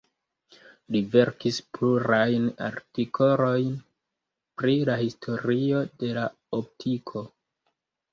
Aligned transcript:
Li 0.93 0.99
verkis 1.15 1.57
plurajn 1.77 2.47
artikolojn 2.67 3.75
pri 4.61 4.73
la 4.91 4.95
historio 5.03 5.83
de 6.05 6.09
la 6.19 6.25
optiko. 6.61 7.25